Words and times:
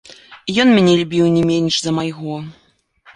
І 0.53 0.53
ён 0.63 0.71
мяне 0.77 0.95
любіў 1.01 1.25
не 1.35 1.43
менш 1.51 1.75
за 1.83 1.91
майго. 1.99 2.35